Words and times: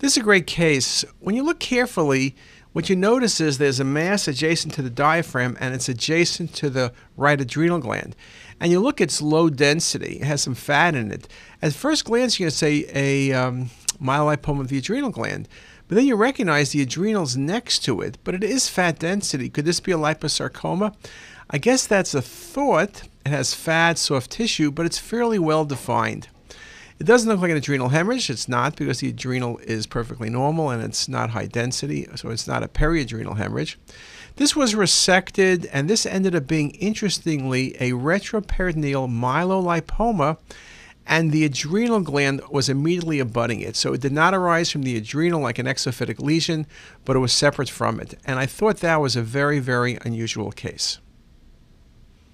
This 0.00 0.12
is 0.12 0.16
a 0.16 0.24
great 0.24 0.46
case. 0.46 1.04
When 1.18 1.34
you 1.34 1.42
look 1.42 1.60
carefully, 1.60 2.34
what 2.72 2.88
you 2.88 2.96
notice 2.96 3.38
is 3.38 3.58
there's 3.58 3.80
a 3.80 3.84
mass 3.84 4.26
adjacent 4.26 4.72
to 4.74 4.82
the 4.82 4.88
diaphragm 4.88 5.58
and 5.60 5.74
it's 5.74 5.90
adjacent 5.90 6.54
to 6.54 6.70
the 6.70 6.94
right 7.18 7.38
adrenal 7.38 7.80
gland. 7.80 8.16
And 8.58 8.72
you 8.72 8.80
look, 8.80 9.02
it's 9.02 9.20
low 9.20 9.50
density, 9.50 10.16
it 10.16 10.24
has 10.24 10.40
some 10.40 10.54
fat 10.54 10.94
in 10.94 11.12
it. 11.12 11.28
At 11.60 11.74
first 11.74 12.06
glance, 12.06 12.40
you're 12.40 12.46
going 12.46 12.50
to 12.50 12.56
say 12.56 12.86
a 12.94 13.32
um, 13.34 13.68
myelolipoma 14.02 14.60
of 14.60 14.68
the 14.68 14.78
adrenal 14.78 15.10
gland. 15.10 15.50
But 15.86 15.96
then 15.96 16.06
you 16.06 16.16
recognize 16.16 16.70
the 16.70 16.80
adrenals 16.80 17.36
next 17.36 17.80
to 17.80 18.00
it, 18.00 18.16
but 18.24 18.34
it 18.34 18.42
is 18.42 18.70
fat 18.70 18.98
density. 18.98 19.50
Could 19.50 19.66
this 19.66 19.80
be 19.80 19.92
a 19.92 19.98
liposarcoma? 19.98 20.94
I 21.50 21.58
guess 21.58 21.86
that's 21.86 22.14
a 22.14 22.22
thought. 22.22 23.02
It 23.26 23.32
has 23.32 23.52
fat, 23.52 23.98
soft 23.98 24.30
tissue, 24.30 24.70
but 24.70 24.86
it's 24.86 24.98
fairly 24.98 25.38
well 25.38 25.66
defined. 25.66 26.28
It 27.00 27.06
doesn't 27.06 27.30
look 27.30 27.40
like 27.40 27.50
an 27.50 27.56
adrenal 27.56 27.88
hemorrhage. 27.88 28.28
It's 28.28 28.46
not 28.46 28.76
because 28.76 29.00
the 29.00 29.08
adrenal 29.08 29.56
is 29.58 29.86
perfectly 29.86 30.28
normal 30.28 30.68
and 30.68 30.82
it's 30.82 31.08
not 31.08 31.30
high 31.30 31.46
density, 31.46 32.06
so 32.14 32.28
it's 32.28 32.46
not 32.46 32.62
a 32.62 32.68
periadrenal 32.68 33.38
hemorrhage. 33.38 33.78
This 34.36 34.54
was 34.54 34.74
resected, 34.74 35.66
and 35.72 35.88
this 35.88 36.04
ended 36.04 36.34
up 36.34 36.46
being, 36.46 36.70
interestingly, 36.72 37.74
a 37.80 37.92
retroperitoneal 37.92 39.08
myelolipoma 39.08 40.36
and 41.06 41.32
the 41.32 41.44
adrenal 41.44 42.00
gland 42.00 42.42
was 42.50 42.68
immediately 42.68 43.18
abutting 43.18 43.60
it. 43.60 43.76
So 43.76 43.94
it 43.94 44.02
did 44.02 44.12
not 44.12 44.34
arise 44.34 44.70
from 44.70 44.82
the 44.82 44.98
adrenal 44.98 45.40
like 45.40 45.58
an 45.58 45.66
exophytic 45.66 46.20
lesion, 46.20 46.66
but 47.06 47.16
it 47.16 47.20
was 47.20 47.32
separate 47.32 47.70
from 47.70 47.98
it. 47.98 48.14
And 48.26 48.38
I 48.38 48.44
thought 48.44 48.76
that 48.80 49.00
was 49.00 49.16
a 49.16 49.22
very, 49.22 49.58
very 49.58 49.98
unusual 50.04 50.52
case. 50.52 50.98